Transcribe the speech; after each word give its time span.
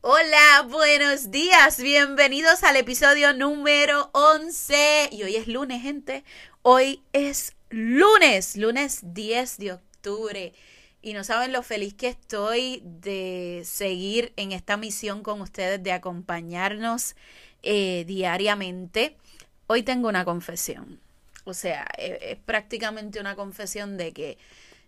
Hola, 0.00 0.66
buenos 0.70 1.30
días, 1.30 1.82
bienvenidos 1.82 2.64
al 2.64 2.76
episodio 2.76 3.34
número 3.34 4.08
11. 4.12 5.10
Y 5.12 5.24
hoy 5.24 5.36
es 5.36 5.46
lunes, 5.46 5.82
gente. 5.82 6.24
Hoy 6.62 7.02
es 7.12 7.54
lunes, 7.68 8.56
lunes 8.56 9.00
10 9.02 9.58
de 9.58 9.72
octubre. 9.72 10.54
Y 11.02 11.12
no 11.12 11.22
saben 11.22 11.52
lo 11.52 11.62
feliz 11.62 11.92
que 11.92 12.08
estoy 12.08 12.80
de 12.82 13.60
seguir 13.66 14.32
en 14.36 14.52
esta 14.52 14.78
misión 14.78 15.22
con 15.22 15.42
ustedes, 15.42 15.82
de 15.82 15.92
acompañarnos 15.92 17.14
eh, 17.62 18.04
diariamente. 18.06 19.18
Hoy 19.66 19.82
tengo 19.82 20.08
una 20.08 20.24
confesión. 20.24 21.04
O 21.46 21.54
sea, 21.54 21.86
es, 21.96 22.18
es 22.20 22.36
prácticamente 22.38 23.20
una 23.20 23.36
confesión 23.36 23.96
de 23.96 24.12
que, 24.12 24.38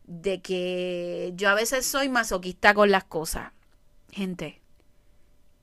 de 0.05 0.43
que 0.43 1.33
yo 1.37 1.49
a 1.49 1.55
veces 1.55 1.87
soy 1.87 2.09
masoquista 2.09 2.75
con 2.75 2.91
las 2.91 3.05
cosas. 3.05 3.53
Gente, 4.11 4.61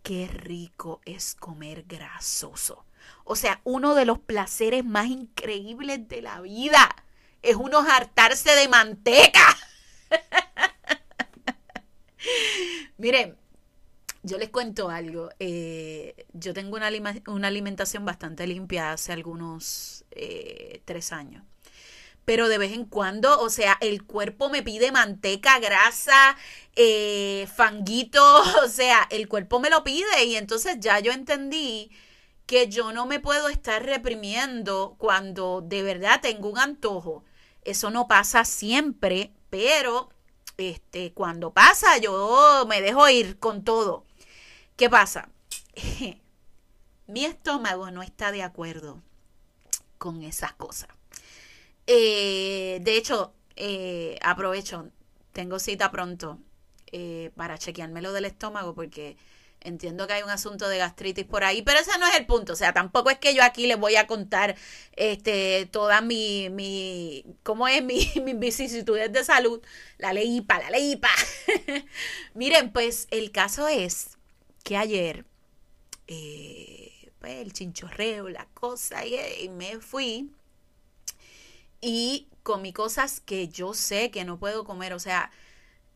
qué 0.04 0.28
rico 0.28 1.02
es 1.04 1.36
comer 1.36 1.84
grasoso. 1.84 2.86
O 3.26 3.36
sea, 3.36 3.60
uno 3.64 3.96
de 3.96 4.06
los 4.06 4.20
placeres 4.20 4.86
más 4.86 5.08
increíbles 5.08 6.08
de 6.08 6.22
la 6.22 6.42
vida 6.42 6.96
es 7.42 7.56
uno 7.56 7.80
hartarse 7.80 8.56
de 8.56 8.68
manteca. 8.70 9.58
Miren, 12.98 13.36
yo 14.26 14.38
les 14.38 14.50
cuento 14.50 14.90
algo. 14.90 15.30
Eh, 15.40 16.26
yo 16.34 16.54
tengo 16.54 16.76
una, 16.78 16.88
alimentación 17.48 18.06
bastante 18.06 18.48
limpia 18.48 18.92
hace 18.94 19.14
algunos 19.14 20.06
eh, 20.12 20.82
tres 20.86 21.12
años 21.12 21.44
pero 22.26 22.50
de 22.50 22.58
vez 22.58 22.74
en 22.74 22.86
cuando, 22.86 23.40
o 23.40 23.50
sea, 23.50 23.78
el 23.82 24.04
cuerpo 24.04 24.50
me 24.50 24.64
pide 24.64 24.92
manteca, 24.92 25.60
grasa, 25.60 26.36
eh, 26.76 27.48
fanguito, 27.56 28.24
o 28.66 28.68
sea, 28.68 29.08
el 29.12 29.28
cuerpo 29.28 29.60
me 29.60 29.70
lo 29.70 29.84
pide 29.84 30.26
y 30.26 30.36
entonces 30.36 30.78
ya 30.80 31.00
yo 31.00 31.12
entendí 31.12 31.92
que 32.48 32.68
yo 32.68 32.92
no 32.94 33.06
me 33.06 33.20
puedo 33.20 33.50
estar 33.50 33.84
reprimiendo 33.84 34.96
cuando 34.98 35.62
de 35.62 35.84
verdad 35.84 36.20
tengo 36.22 36.50
un 36.50 36.60
antojo. 36.60 37.24
Eso 37.64 37.90
no 37.92 38.08
pasa 38.08 38.46
siempre, 38.46 39.32
pero 39.50 40.10
este, 40.58 41.14
cuando 41.14 41.52
pasa 41.54 41.98
yo 41.98 42.66
me 42.68 42.82
dejo 42.82 43.08
ir 43.10 43.40
con 43.40 43.64
todo. 43.64 44.05
¿Qué 44.76 44.90
pasa? 44.90 45.30
Mi 47.08 47.24
estómago 47.24 47.92
no 47.92 48.04
está 48.04 48.34
de 48.34 48.44
acuerdo 48.44 49.02
con 49.98 50.22
esas 50.22 50.54
cosas. 50.54 50.90
Eh, 51.88 52.80
de 52.82 52.98
hecho, 52.98 53.34
eh, 53.56 54.18
aprovecho, 54.22 54.90
tengo 55.32 55.60
cita 55.60 55.92
pronto 55.92 56.40
eh, 56.92 57.32
para 57.38 57.58
chequearme 57.58 58.02
lo 58.02 58.12
del 58.12 58.26
estómago 58.26 58.76
porque 58.76 59.16
entiendo 59.62 60.08
que 60.08 60.14
hay 60.14 60.24
un 60.24 60.30
asunto 60.30 60.68
de 60.68 60.78
gastritis 60.78 61.26
por 61.26 61.46
ahí, 61.46 61.62
pero 61.62 61.80
ese 61.80 61.98
no 61.98 62.08
es 62.08 62.16
el 62.18 62.26
punto. 62.26 62.52
O 62.52 62.56
sea, 62.58 62.74
tampoco 62.74 63.10
es 63.10 63.18
que 63.18 63.34
yo 63.34 63.44
aquí 63.44 63.68
les 63.68 63.80
voy 63.80 63.96
a 63.96 64.08
contar 64.08 64.58
este, 64.94 65.68
toda 65.72 66.02
mi, 66.02 66.50
mi, 66.50 67.24
cómo 67.44 67.70
es 67.70 67.82
mi, 67.86 68.12
mis 68.22 68.38
vicisitudes 68.38 69.12
de 69.14 69.24
salud. 69.24 69.62
La 70.00 70.12
leipa, 70.12 70.60
la 70.60 70.70
leipa. 70.70 71.10
Miren, 72.34 72.74
pues 72.74 73.08
el 73.12 73.32
caso 73.32 73.70
es 73.70 74.18
que 74.66 74.76
ayer, 74.78 75.26
pues 77.20 77.36
el 77.36 77.54
chinchorreo, 77.54 78.28
la 78.30 78.48
cosa, 78.48 79.06
y 79.06 79.48
me 79.50 79.80
fui 79.80 80.32
y 81.82 82.28
comí 82.42 82.74
cosas 82.74 83.20
que 83.20 83.48
yo 83.48 83.76
sé 83.76 84.10
que 84.10 84.26
no 84.26 84.40
puedo 84.40 84.66
comer. 84.66 84.94
O 84.94 85.00
sea, 85.00 85.32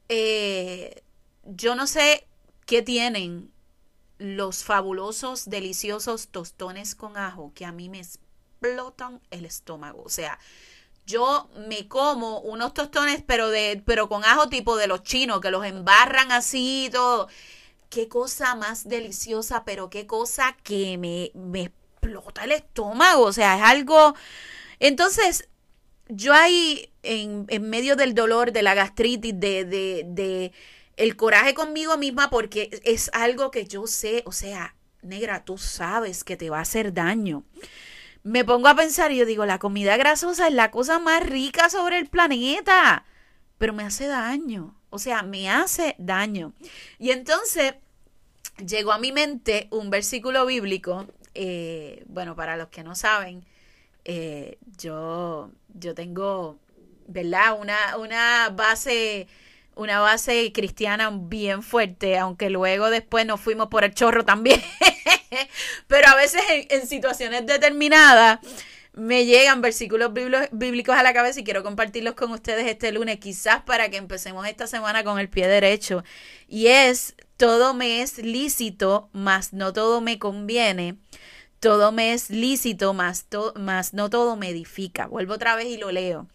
eh, 0.07 1.01
yo 1.45 1.73
no 1.73 1.87
sé 1.87 2.27
qué 2.67 2.83
tienen 2.83 3.51
los 4.19 4.63
fabulosos, 4.63 5.49
deliciosos 5.49 6.27
tostones 6.27 6.93
con 6.93 7.17
ajo 7.17 7.51
que 7.55 7.65
a 7.65 7.71
mí 7.71 7.89
me 7.89 7.99
explotan 7.99 9.19
el 9.31 9.45
estómago. 9.45 10.03
O 10.03 10.09
sea, 10.09 10.37
yo 11.07 11.49
me 11.67 11.87
como 11.87 12.39
unos 12.41 12.75
tostones, 12.75 13.23
pero 13.25 13.49
de, 13.49 13.81
pero 13.83 14.09
con 14.09 14.23
ajo 14.25 14.47
tipo 14.47 14.77
de 14.77 14.85
los 14.85 15.01
chinos, 15.01 15.41
que 15.41 15.49
los 15.49 15.65
embarran 15.65 16.31
así 16.31 16.85
y 16.85 16.89
todo. 16.91 17.29
Qué 17.89 18.07
cosa 18.07 18.55
más 18.55 18.87
deliciosa, 18.87 19.65
pero 19.65 19.89
qué 19.89 20.05
cosa 20.05 20.55
que 20.63 20.97
me, 20.97 21.31
me 21.33 21.63
explota 21.63 22.43
el 22.43 22.51
estómago. 22.51 23.23
O 23.23 23.33
sea, 23.33 23.57
es 23.57 23.63
algo. 23.63 24.15
Entonces, 24.79 25.49
yo 26.07 26.33
ahí, 26.33 26.91
en, 27.03 27.45
en, 27.49 27.69
medio 27.69 27.95
del 27.95 28.13
dolor, 28.13 28.51
de 28.51 28.63
la 28.63 28.73
gastritis, 28.73 29.39
de, 29.39 29.65
de, 29.65 30.03
de 30.07 30.51
el 30.97 31.15
coraje 31.15 31.53
conmigo 31.53 31.97
misma, 31.97 32.29
porque 32.29 32.81
es 32.83 33.09
algo 33.13 33.51
que 33.51 33.65
yo 33.65 33.87
sé, 33.87 34.23
o 34.25 34.31
sea, 34.31 34.75
negra, 35.01 35.45
tú 35.45 35.57
sabes 35.57 36.23
que 36.23 36.37
te 36.37 36.49
va 36.49 36.59
a 36.59 36.63
hacer 36.63 36.93
daño. 36.93 37.43
Me 38.23 38.43
pongo 38.43 38.67
a 38.67 38.75
pensar 38.75 39.11
y 39.11 39.17
yo 39.17 39.25
digo, 39.25 39.45
la 39.45 39.59
comida 39.59 39.95
grasosa 39.97 40.47
es 40.47 40.53
la 40.53 40.71
cosa 40.71 40.99
más 40.99 41.25
rica 41.25 41.69
sobre 41.69 41.97
el 41.99 42.07
planeta, 42.07 43.05
pero 43.59 43.73
me 43.73 43.83
hace 43.83 44.07
daño, 44.07 44.75
o 44.89 44.97
sea, 44.97 45.21
me 45.21 45.49
hace 45.49 45.95
daño. 45.99 46.53
Y 46.97 47.11
entonces 47.11 47.75
llegó 48.65 48.91
a 48.91 48.97
mi 48.97 49.11
mente 49.11 49.67
un 49.69 49.91
versículo 49.91 50.47
bíblico, 50.47 51.05
eh, 51.35 52.03
bueno, 52.07 52.35
para 52.35 52.57
los 52.57 52.69
que 52.69 52.83
no 52.83 52.95
saben, 52.95 53.45
eh, 54.05 54.57
yo, 54.77 55.51
yo 55.75 55.93
tengo, 55.93 56.57
¿verdad? 57.07 57.59
Una, 57.59 57.97
una 57.97 58.49
base 58.49 59.27
una 59.79 60.01
base 60.01 60.51
cristiana 60.51 61.09
bien 61.09 61.63
fuerte, 61.63 62.17
aunque 62.17 62.49
luego 62.49 62.89
después 62.89 63.25
nos 63.25 63.39
fuimos 63.39 63.69
por 63.69 63.85
el 63.85 63.93
chorro 63.93 64.25
también. 64.25 64.61
Pero 65.87 66.07
a 66.09 66.15
veces 66.15 66.41
en, 66.49 66.85
situaciones 66.85 67.45
determinadas 67.45 68.39
me 68.93 69.25
llegan 69.25 69.61
versículos 69.61 70.11
bíblicos 70.51 70.95
a 70.95 71.03
la 71.03 71.13
cabeza 71.13 71.39
y 71.39 71.43
quiero 71.43 71.63
compartirlos 71.63 72.15
con 72.15 72.31
ustedes 72.31 72.67
este 72.67 72.91
lunes, 72.91 73.19
quizás 73.19 73.61
para 73.63 73.89
que 73.89 73.97
empecemos 73.97 74.47
esta 74.47 74.67
semana 74.67 75.03
con 75.03 75.19
el 75.19 75.29
pie 75.29 75.47
derecho. 75.47 76.03
Y 76.47 76.67
es, 76.67 77.15
todo 77.37 77.73
me 77.73 78.01
es 78.01 78.17
lícito, 78.17 79.09
mas 79.13 79.53
no 79.53 79.73
todo 79.73 80.01
me 80.01 80.19
conviene 80.19 80.97
todo 81.59 81.91
me 81.91 82.13
es 82.13 82.29
lícito, 82.29 82.93
más, 82.93 83.25
no 83.93 84.09
todo 84.09 84.35
me 84.37 84.49
edifica. 84.49 85.07
Vuelvo 85.07 85.33
otra 85.33 85.55
vez 85.55 85.67
y 85.67 85.77
lo 85.77 85.91
leo. 85.91 86.27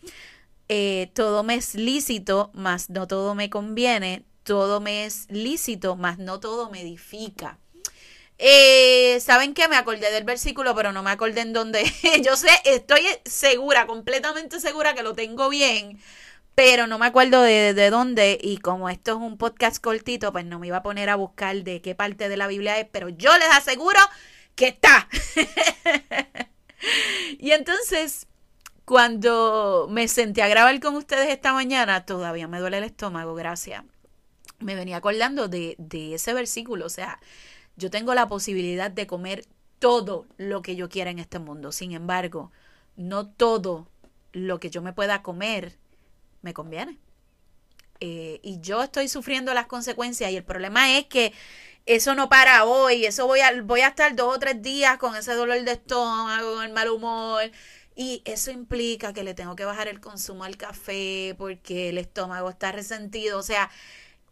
Eh, 0.68 1.10
todo 1.14 1.42
me 1.42 1.54
es 1.54 1.74
lícito, 1.74 2.50
más 2.54 2.90
no 2.90 3.06
todo 3.06 3.34
me 3.34 3.50
conviene. 3.50 4.24
Todo 4.42 4.80
me 4.80 5.06
es 5.06 5.26
lícito, 5.30 5.96
más 5.96 6.18
no 6.18 6.40
todo 6.40 6.70
me 6.70 6.82
edifica. 6.82 7.58
Eh, 8.38 9.18
Saben 9.20 9.54
que 9.54 9.68
me 9.68 9.76
acordé 9.76 10.10
del 10.10 10.24
versículo, 10.24 10.74
pero 10.74 10.92
no 10.92 11.02
me 11.02 11.10
acordé 11.10 11.42
en 11.42 11.52
dónde. 11.52 11.84
Yo 12.24 12.36
sé, 12.36 12.50
estoy 12.64 13.02
segura, 13.24 13.86
completamente 13.86 14.60
segura 14.60 14.94
que 14.94 15.02
lo 15.02 15.14
tengo 15.14 15.48
bien, 15.48 16.00
pero 16.54 16.86
no 16.86 16.98
me 16.98 17.06
acuerdo 17.06 17.42
de, 17.42 17.74
de, 17.74 17.90
dónde. 17.90 18.38
Y 18.40 18.58
como 18.58 18.88
esto 18.88 19.12
es 19.12 19.18
un 19.18 19.38
podcast 19.38 19.78
cortito, 19.82 20.32
pues 20.32 20.44
no 20.44 20.58
me 20.58 20.66
iba 20.68 20.78
a 20.78 20.82
poner 20.82 21.10
a 21.10 21.16
buscar 21.16 21.62
de 21.62 21.80
qué 21.80 21.94
parte 21.94 22.28
de 22.28 22.36
la 22.36 22.46
Biblia 22.48 22.78
es, 22.78 22.86
pero 22.90 23.08
yo 23.08 23.36
les 23.38 23.48
aseguro 23.50 24.00
que 24.54 24.68
está. 24.68 25.08
y 27.38 27.52
entonces, 27.52 28.26
cuando 28.84 29.86
me 29.90 30.08
senté 30.08 30.42
a 30.42 30.48
grabar 30.48 30.78
con 30.80 30.96
ustedes 30.96 31.28
esta 31.30 31.52
mañana, 31.52 32.04
todavía 32.04 32.48
me 32.48 32.58
duele 32.60 32.78
el 32.78 32.84
estómago, 32.84 33.34
gracias. 33.34 33.84
Me 34.60 34.74
venía 34.74 34.96
acordando 34.98 35.48
de, 35.48 35.74
de 35.78 36.14
ese 36.14 36.32
versículo, 36.34 36.86
o 36.86 36.90
sea, 36.90 37.20
yo 37.76 37.90
tengo 37.90 38.14
la 38.14 38.28
posibilidad 38.28 38.90
de 38.90 39.06
comer 39.06 39.46
todo 39.78 40.26
lo 40.36 40.62
que 40.62 40.76
yo 40.76 40.88
quiera 40.88 41.10
en 41.10 41.18
este 41.18 41.38
mundo. 41.38 41.72
Sin 41.72 41.92
embargo, 41.92 42.52
no 42.96 43.28
todo 43.28 43.88
lo 44.32 44.60
que 44.60 44.70
yo 44.70 44.82
me 44.82 44.92
pueda 44.92 45.22
comer 45.22 45.76
me 46.42 46.54
conviene. 46.54 46.98
Eh, 48.00 48.40
y 48.42 48.60
yo 48.60 48.82
estoy 48.82 49.08
sufriendo 49.08 49.54
las 49.54 49.66
consecuencias 49.66 50.30
y 50.30 50.36
el 50.36 50.44
problema 50.44 50.98
es 50.98 51.06
que 51.06 51.32
eso 51.86 52.14
no 52.14 52.28
para 52.28 52.64
hoy, 52.64 53.04
eso 53.04 53.26
voy 53.26 53.40
a, 53.40 53.62
voy 53.62 53.80
a 53.80 53.88
estar 53.88 54.16
dos 54.16 54.36
o 54.36 54.38
tres 54.38 54.62
días 54.62 54.98
con 54.98 55.14
ese 55.16 55.34
dolor 55.34 55.62
de 55.62 55.72
estómago, 55.72 56.54
con 56.54 56.64
el 56.64 56.72
mal 56.72 56.88
humor. 56.90 57.50
Y 57.96 58.22
eso 58.24 58.50
implica 58.50 59.12
que 59.12 59.22
le 59.22 59.34
tengo 59.34 59.54
que 59.54 59.64
bajar 59.64 59.86
el 59.88 60.00
consumo 60.00 60.44
al 60.44 60.56
café 60.56 61.34
porque 61.38 61.90
el 61.90 61.98
estómago 61.98 62.50
está 62.50 62.72
resentido. 62.72 63.38
O 63.38 63.42
sea, 63.42 63.70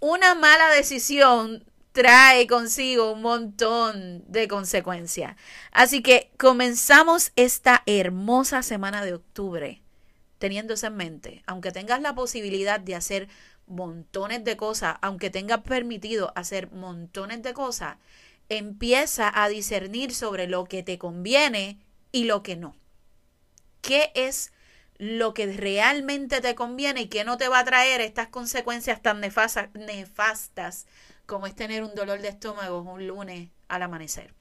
una 0.00 0.34
mala 0.34 0.68
decisión 0.70 1.64
trae 1.92 2.46
consigo 2.46 3.12
un 3.12 3.22
montón 3.22 4.24
de 4.28 4.48
consecuencias. 4.48 5.36
Así 5.72 6.02
que 6.02 6.30
comenzamos 6.38 7.32
esta 7.36 7.82
hermosa 7.86 8.62
semana 8.62 9.04
de 9.04 9.14
octubre 9.14 9.82
teniendo 10.38 10.74
eso 10.74 10.88
en 10.88 10.96
mente. 10.96 11.42
Aunque 11.46 11.70
tengas 11.70 12.00
la 12.02 12.14
posibilidad 12.16 12.80
de 12.80 12.96
hacer 12.96 13.28
montones 13.68 14.42
de 14.42 14.56
cosas, 14.56 14.96
aunque 15.00 15.30
tengas 15.30 15.60
permitido 15.60 16.32
hacer 16.34 16.72
montones 16.72 17.42
de 17.42 17.54
cosas, 17.54 17.96
empieza 18.48 19.30
a 19.32 19.48
discernir 19.48 20.12
sobre 20.14 20.48
lo 20.48 20.64
que 20.64 20.82
te 20.82 20.98
conviene 20.98 21.78
y 22.10 22.24
lo 22.24 22.42
que 22.42 22.56
no. 22.56 22.74
qué 23.82 24.12
es 24.14 24.52
lo 24.98 25.34
que 25.34 25.46
realmente 25.52 26.40
te 26.40 26.54
conviene 26.54 27.02
y 27.02 27.08
que 27.08 27.24
no 27.24 27.36
te 27.36 27.48
va 27.48 27.60
a 27.60 27.64
traer 27.64 28.00
estas 28.00 28.28
consecuencias 28.28 29.02
tan 29.02 29.20
nefastas 29.20 30.86
como 31.32 31.46
es 31.46 31.54
tener 31.54 31.82
un 31.82 31.94
dolor 31.94 32.20
de 32.20 32.28
estómago 32.28 32.82
un 32.82 33.06
lunes 33.06 33.48
al 33.66 33.82
amanecer. 33.82 34.34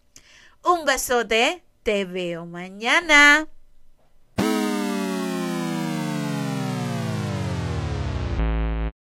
Un 0.62 0.84
besote, 0.84 1.64
te 1.84 2.04
veo 2.04 2.46
mañana. 2.46 3.48